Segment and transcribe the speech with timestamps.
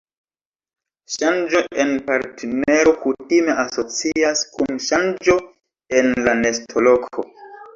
[1.15, 5.37] Ŝanĝo en partnero kutime asocias kun ŝanĝo
[6.01, 7.29] en la nestoloko.